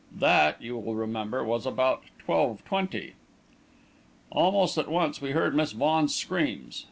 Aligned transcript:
That, 0.17 0.59
you 0.59 0.77
will 0.79 0.95
remember, 0.95 1.43
was 1.43 1.67
about 1.67 2.01
twelve 2.17 2.65
twenty. 2.65 3.13
"Almost 4.31 4.79
at 4.79 4.87
once 4.89 5.21
we 5.21 5.29
heard 5.33 5.53
Miss 5.55 5.73
Vaughan's 5.73 6.15
screams. 6.15 6.79